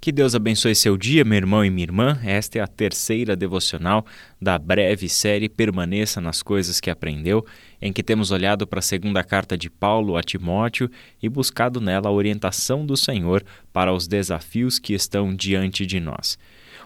[0.00, 2.18] Que Deus abençoe seu dia, meu irmão e minha irmã.
[2.24, 4.06] Esta é a terceira devocional
[4.40, 7.44] da breve série Permaneça nas Coisas que Aprendeu,
[7.82, 10.90] em que temos olhado para a segunda carta de Paulo a Timóteo
[11.22, 13.44] e buscado nela a orientação do Senhor
[13.74, 16.38] para os desafios que estão diante de nós.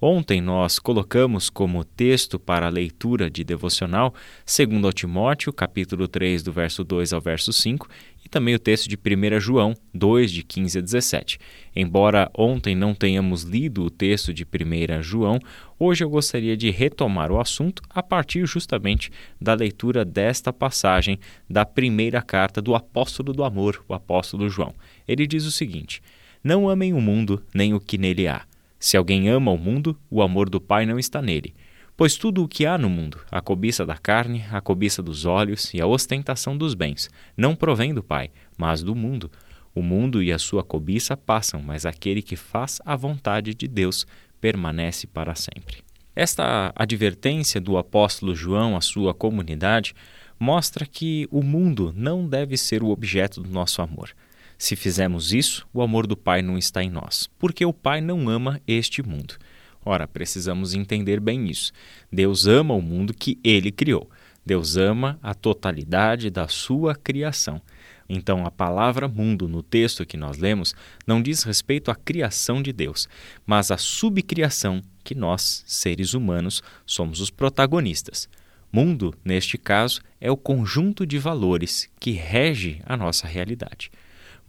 [0.00, 4.14] Ontem nós colocamos como texto para a leitura de devocional
[4.46, 7.88] 2 Timóteo, capítulo 3, do verso 2 ao verso 5,
[8.24, 11.38] e também o texto de 1 João 2, de 15 a 17.
[11.74, 15.40] Embora ontem não tenhamos lido o texto de 1 João,
[15.76, 19.10] hoje eu gostaria de retomar o assunto a partir justamente
[19.40, 21.18] da leitura desta passagem
[21.50, 24.72] da primeira carta do apóstolo do amor, o apóstolo João.
[25.08, 26.00] Ele diz o seguinte:
[26.44, 28.47] Não amem o mundo nem o que nele há.
[28.78, 31.54] Se alguém ama o mundo, o amor do Pai não está nele.
[31.96, 35.74] Pois tudo o que há no mundo, a cobiça da carne, a cobiça dos olhos
[35.74, 39.30] e a ostentação dos bens, não provém do Pai, mas do mundo.
[39.74, 44.06] O mundo e a sua cobiça passam, mas aquele que faz a vontade de Deus
[44.40, 45.78] permanece para sempre.
[46.14, 49.94] Esta advertência do apóstolo João à sua comunidade
[50.38, 54.10] mostra que o mundo não deve ser o objeto do nosso amor.
[54.58, 58.28] Se fizermos isso, o amor do Pai não está em nós, porque o Pai não
[58.28, 59.36] ama este mundo.
[59.84, 61.72] Ora, precisamos entender bem isso.
[62.12, 64.10] Deus ama o mundo que ele criou.
[64.44, 67.62] Deus ama a totalidade da sua criação.
[68.08, 70.74] Então, a palavra mundo no texto que nós lemos
[71.06, 73.06] não diz respeito à criação de Deus,
[73.46, 78.28] mas à subcriação que nós, seres humanos, somos os protagonistas.
[78.72, 83.90] Mundo, neste caso, é o conjunto de valores que rege a nossa realidade.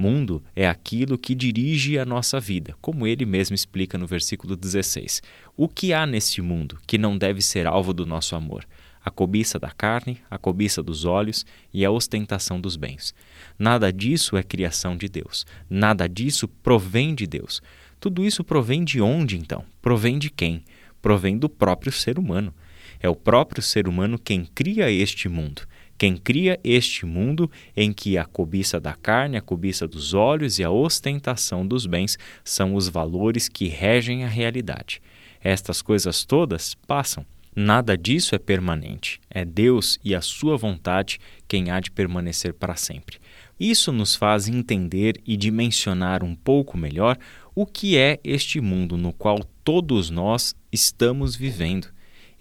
[0.02, 5.22] Mundo é aquilo que dirige a nossa vida, como ele mesmo explica no versículo 16.
[5.58, 8.66] O que há nesse mundo que não deve ser alvo do nosso amor?
[9.04, 13.14] A cobiça da carne, a cobiça dos olhos e a ostentação dos bens.
[13.58, 15.46] Nada disso é criação de Deus.
[15.70, 17.62] Nada disso provém de Deus.
[18.00, 19.66] Tudo isso provém de onde então?
[19.82, 20.64] Provém de quem?
[21.02, 22.54] Provém do próprio ser humano.
[23.02, 25.64] É o próprio ser humano quem cria este mundo
[26.00, 30.64] quem cria este mundo em que a cobiça da carne, a cobiça dos olhos e
[30.64, 35.02] a ostentação dos bens são os valores que regem a realidade.
[35.44, 37.26] Estas coisas todas passam.
[37.54, 39.20] Nada disso é permanente.
[39.30, 43.18] É Deus e a sua vontade quem há de permanecer para sempre.
[43.60, 47.18] Isso nos faz entender e dimensionar um pouco melhor
[47.54, 51.90] o que é este mundo no qual todos nós estamos vivendo.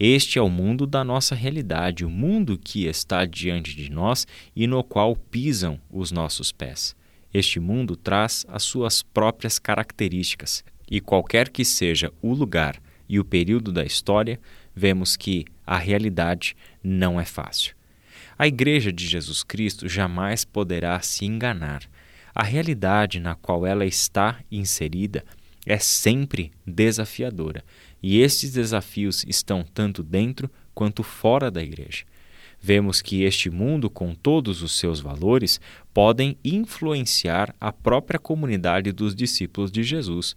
[0.00, 4.64] Este é o mundo da nossa realidade, o mundo que está diante de nós e
[4.64, 6.94] no qual pisam os nossos pés.
[7.34, 13.25] Este mundo traz as suas próprias características, e qualquer que seja o lugar e o
[13.25, 14.38] período da história,
[14.72, 17.75] vemos que a realidade não é fácil.
[18.38, 21.82] A Igreja de Jesus Cristo jamais poderá se enganar.
[22.32, 25.25] A realidade na qual ela está inserida
[25.66, 27.64] é sempre desafiadora
[28.03, 32.04] e estes desafios estão tanto dentro quanto fora da igreja.
[32.60, 35.60] Vemos que este mundo, com todos os seus valores,
[35.94, 40.34] podem influenciar a própria comunidade dos discípulos de Jesus.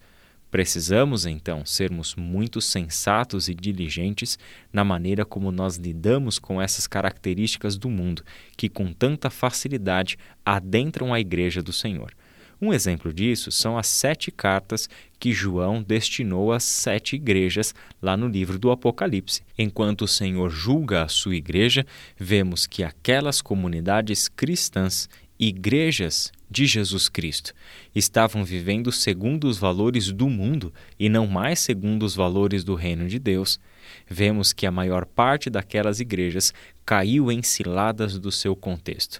[0.52, 4.38] Precisamos, então, sermos muito sensatos e diligentes
[4.72, 8.24] na maneira como nós lidamos com essas características do mundo,
[8.56, 12.14] que com tanta facilidade adentram a igreja do Senhor.
[12.62, 14.88] Um exemplo disso são as sete cartas
[15.20, 19.42] que João destinou às sete igrejas lá no livro do Apocalipse.
[19.58, 21.84] Enquanto o Senhor julga a sua igreja,
[22.16, 27.52] vemos que aquelas comunidades cristãs, igrejas de Jesus Cristo,
[27.96, 33.08] estavam vivendo segundo os valores do mundo e não mais segundo os valores do reino
[33.08, 33.60] de Deus.
[34.08, 36.54] Vemos que a maior parte daquelas igrejas
[36.86, 39.20] caiu em ciladas do seu contexto.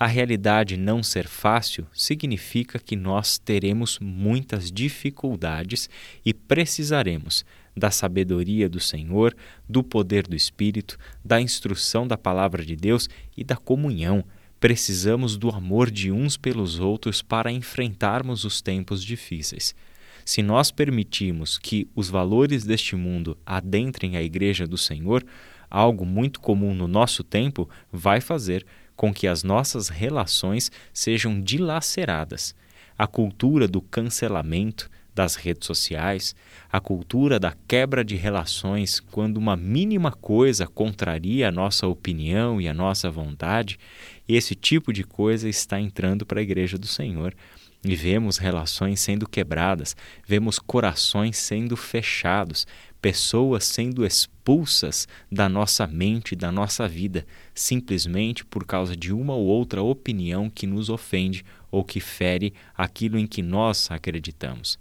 [0.00, 5.90] A realidade não ser fácil significa que nós teremos muitas dificuldades
[6.24, 7.44] e precisaremos
[7.76, 9.36] da sabedoria do Senhor,
[9.68, 14.24] do poder do Espírito, da instrução da palavra de Deus e da comunhão.
[14.58, 19.74] Precisamos do amor de uns pelos outros para enfrentarmos os tempos difíceis.
[20.24, 25.22] Se nós permitirmos que os valores deste mundo adentrem a igreja do Senhor,
[25.70, 28.64] algo muito comum no nosso tempo vai fazer
[29.00, 32.54] com que as nossas relações sejam dilaceradas.
[32.98, 36.36] A cultura do cancelamento das redes sociais,
[36.70, 42.68] a cultura da quebra de relações quando uma mínima coisa contraria a nossa opinião e
[42.68, 43.78] a nossa vontade,
[44.28, 47.34] esse tipo de coisa está entrando para a igreja do Senhor.
[47.82, 52.66] E vemos relações sendo quebradas, vemos corações sendo fechados,
[53.00, 59.46] pessoas sendo expulsas da nossa mente, da nossa vida, simplesmente por causa de uma ou
[59.46, 64.78] outra opinião que nos ofende ou que fere aquilo em que nós acreditamos.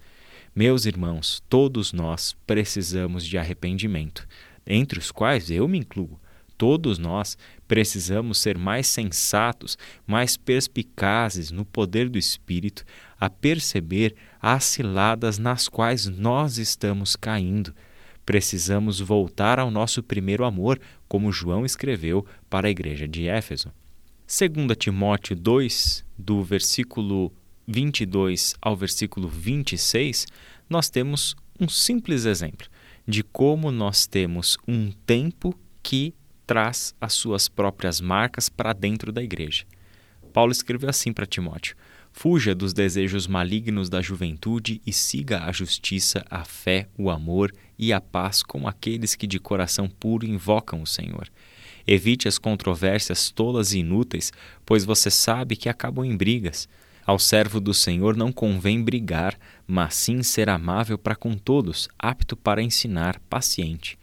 [0.56, 4.28] Meus irmãos, todos nós precisamos de arrependimento,
[4.66, 6.20] entre os quais eu me incluo.
[6.58, 7.38] Todos nós
[7.70, 12.84] precisamos ser mais sensatos, mais perspicazes no poder do Espírito,
[13.18, 17.74] a perceber as ciladas nas quais nós estamos caindo.
[18.30, 23.72] Precisamos voltar ao nosso primeiro amor, como João escreveu para a igreja de Éfeso.
[24.28, 27.34] 2 Timóteo 2, do versículo
[27.66, 30.28] 22 ao versículo 26,
[30.70, 32.68] nós temos um simples exemplo
[33.08, 36.14] de como nós temos um tempo que
[36.46, 39.66] traz as suas próprias marcas para dentro da igreja.
[40.32, 41.76] Paulo escreveu assim para Timóteo:
[42.22, 47.94] Fuja dos desejos malignos da juventude e siga a justiça, a fé, o amor e
[47.94, 51.30] a paz com aqueles que de coração puro invocam o Senhor.
[51.88, 54.34] Evite as controvérsias tolas e inúteis,
[54.66, 56.68] pois você sabe que acabam em brigas.
[57.06, 62.36] Ao servo do Senhor não convém brigar, mas sim ser amável para com todos, apto
[62.36, 63.98] para ensinar, paciente.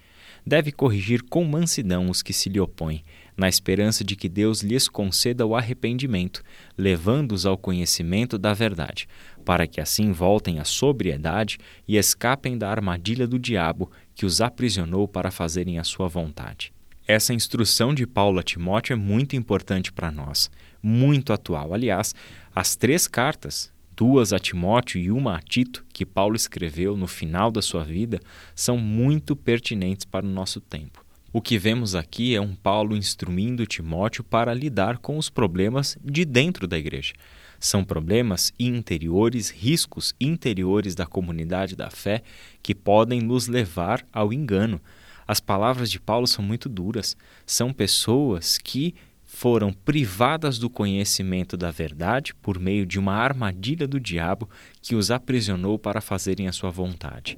[0.47, 3.03] Deve corrigir com mansidão os que se lhe opõem,
[3.37, 6.43] na esperança de que Deus lhes conceda o arrependimento,
[6.79, 9.09] levando-os ao conhecimento da verdade,
[9.45, 15.09] para que assim voltem à sobriedade e escapem da armadilha do diabo que os aprisionou
[15.09, 16.73] para fazerem a sua vontade.
[17.09, 20.51] Essa instrução de Paulo a Timóteo é muito importante para nós,
[20.81, 21.75] muito atual.
[21.75, 22.15] Aliás,
[22.55, 27.51] as três cartas, duas a Timóteo e uma a Tito, que Paulo escreveu no final
[27.51, 28.21] da sua vida,
[28.55, 31.05] são muito pertinentes para o nosso tempo.
[31.33, 36.25] O que vemos aqui é um Paulo instruindo Timóteo para lidar com os problemas de
[36.25, 37.15] dentro da igreja.
[37.59, 42.23] São problemas interiores, riscos interiores da comunidade da fé
[42.63, 44.81] que podem nos levar ao engano.
[45.27, 47.17] As palavras de Paulo são muito duras.
[47.45, 48.95] São pessoas que
[49.39, 54.49] foram privadas do conhecimento da verdade por meio de uma armadilha do diabo
[54.81, 57.37] que os aprisionou para fazerem a sua vontade.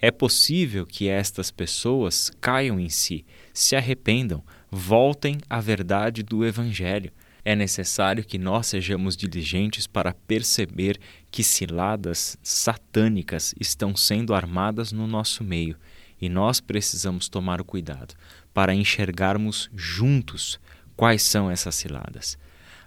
[0.00, 7.12] É possível que estas pessoas caiam em si, se arrependam, voltem à verdade do Evangelho.
[7.44, 10.98] É necessário que nós sejamos diligentes para perceber
[11.30, 15.76] que ciladas satânicas estão sendo armadas no nosso meio
[16.20, 18.14] e nós precisamos tomar o cuidado
[18.52, 20.58] para enxergarmos juntos
[20.96, 22.38] quais são essas ciladas.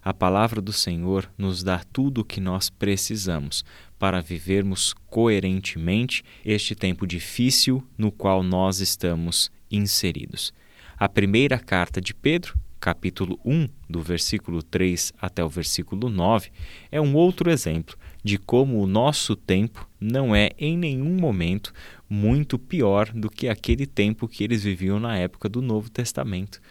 [0.02, 3.66] A palavra do Senhor nos dá tudo o que nós precisamos
[3.98, 10.54] para vivermos coerentemente este tempo difícil no qual nós estamos inseridos.
[10.98, 16.50] A primeira carta de Pedro, capítulo 1, do versículo 3 até o versículo 9,
[16.90, 21.74] é um outro exemplo de como o nosso tempo não é em nenhum momento
[22.10, 26.62] muito pior do que aquele tempo que eles viviam na época do Novo Testamento.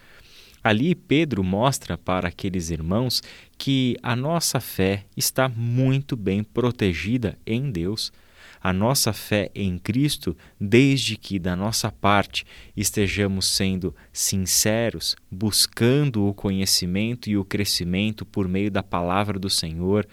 [0.61, 3.23] Ali, Pedro mostra para aqueles irmãos
[3.57, 8.11] que a nossa fé está muito bem protegida em Deus.
[8.61, 12.45] A nossa fé em Cristo, desde que da nossa parte
[12.75, 20.05] estejamos sendo sinceros, buscando o conhecimento e o crescimento por meio da palavra do Senhor,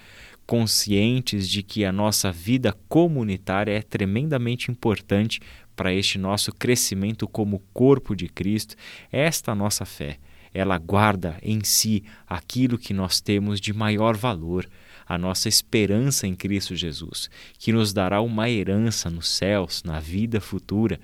[0.46, 5.40] conscientes de que a nossa vida comunitária é tremendamente importante
[5.74, 8.76] para este nosso crescimento como corpo de Cristo,
[9.10, 10.20] esta nossa fé
[10.56, 14.66] ela guarda em si aquilo que nós temos de maior valor,
[15.06, 20.40] a nossa esperança em Cristo Jesus, que nos dará uma herança nos céus, na vida
[20.40, 20.98] futura,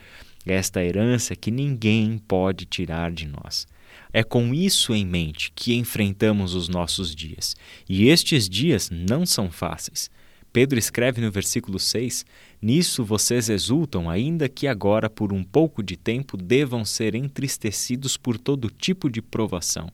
[0.47, 3.69] esta herança que ninguém pode tirar de nós.
[4.11, 7.55] É com isso em mente que enfrentamos os nossos dias,
[7.87, 10.11] e estes dias não são fáceis.
[10.53, 12.27] Pedro escreve no versículo 6:
[12.61, 18.37] Nisso vocês exultam, ainda que agora, por um pouco de tempo, devam ser entristecidos por
[18.37, 19.91] todo tipo de provação.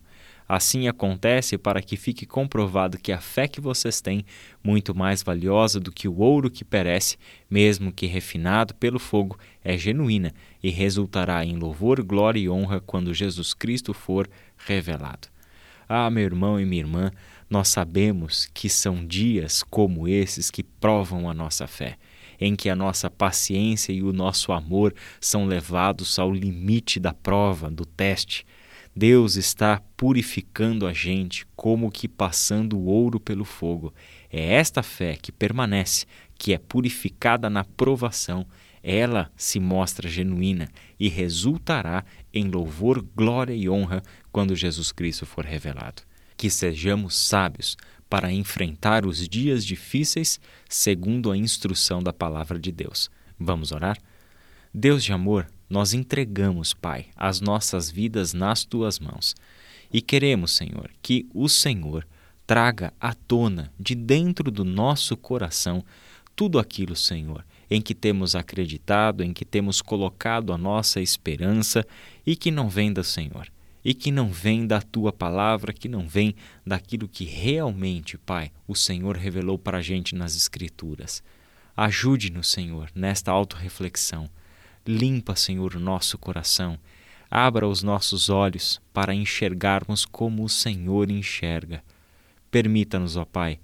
[0.49, 4.25] Assim acontece para que fique comprovado que a fé que vocês têm,
[4.65, 7.19] muito mais valiosa do que o ouro que perece,
[7.51, 13.13] mesmo que refinado pelo fogo, é genuína e resultará em louvor, glória e honra quando
[13.13, 15.29] Jesus Cristo for revelado.
[15.87, 17.11] Ah, meu irmão e minha irmã,
[17.51, 21.97] nós sabemos que são dias como esses que provam a nossa fé,
[22.39, 27.71] em que a nossa paciência e o nosso amor são levados ao limite da prova,
[27.71, 28.47] do teste.
[28.95, 33.95] Deus está purificando a gente como que passando o ouro pelo fogo.
[34.31, 36.05] É esta fé que permanece,
[36.37, 38.47] que é purificada na provação.
[38.83, 45.45] Ela se mostra genuína e resultará em louvor, glória e honra quando Jesus Cristo for
[45.45, 46.08] revelado
[46.39, 47.77] que sejamos sábios
[48.09, 53.11] para enfrentar os dias difíceis segundo a instrução da palavra de Deus.
[53.39, 53.99] Vamos orar?
[54.73, 59.35] Deus de amor, nós entregamos, Pai, as nossas vidas nas tuas mãos
[59.93, 62.07] e queremos, Senhor, que o Senhor
[62.47, 65.85] traga à tona de dentro do nosso coração
[66.37, 71.85] tudo aquilo, Senhor, em que temos acreditado, em que temos colocado a nossa esperança
[72.25, 73.49] e que não vem do Senhor,
[73.85, 76.35] e que não vem da tua palavra, que não vem
[76.67, 81.23] daquilo que realmente, Pai, o Senhor revelou para a gente nas Escrituras.
[81.77, 84.29] Ajude-nos, Senhor, nesta autorreflexão.
[84.87, 86.79] Limpa, Senhor, o nosso coração.
[87.31, 91.83] Abra os nossos olhos para enxergarmos como o Senhor enxerga.
[92.51, 93.61] Permita-nos, ó Pai,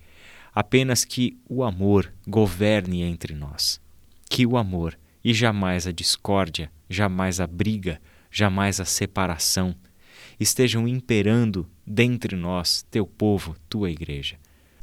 [0.54, 3.82] apenas que o amor governe entre nós
[4.34, 9.76] que o amor e jamais a discórdia, jamais a briga, jamais a separação
[10.38, 14.36] estejam imperando dentre nós, teu povo, tua igreja.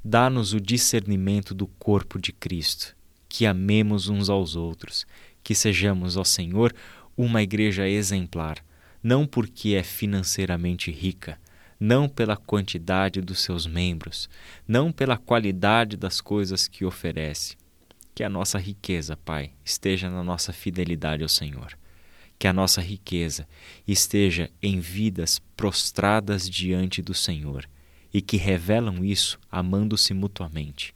[0.04, 2.96] Dá-nos o discernimento do corpo de Cristo,
[3.30, 5.06] que amemos uns aos outros,
[5.44, 6.74] que sejamos, ó Senhor,
[7.16, 8.58] uma igreja exemplar,
[9.04, 11.40] não porque é financeiramente rica,
[11.80, 14.30] não pela quantidade dos seus membros,
[14.68, 17.58] não pela qualidade das coisas que oferece,
[18.14, 21.78] que a nossa riqueza, Pai, esteja na nossa fidelidade ao Senhor.
[22.42, 23.48] Que a nossa riqueza
[23.88, 27.70] esteja em vidas prostradas diante do Senhor
[28.12, 30.92] e que revelam isso amando-se mutuamente,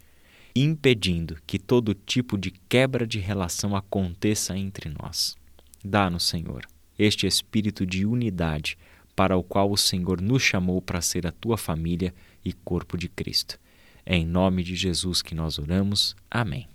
[0.56, 5.38] impedindo que todo tipo de quebra de relação aconteça entre nós.
[5.84, 6.66] Dá-nos, Senhor,
[6.98, 8.76] este espírito de unidade
[9.16, 12.12] para o qual o Senhor nos chamou para ser a tua família
[12.44, 13.60] e corpo de Cristo.
[14.04, 16.16] É em nome de Jesus que nós oramos.
[16.28, 16.68] Amém.